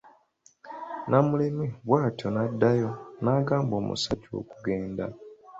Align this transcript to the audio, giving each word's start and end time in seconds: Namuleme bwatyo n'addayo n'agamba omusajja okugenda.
Namuleme 1.09 1.65
bwatyo 1.87 2.27
n'addayo 2.31 2.89
n'agamba 3.23 3.73
omusajja 3.81 4.31
okugenda. 4.41 5.05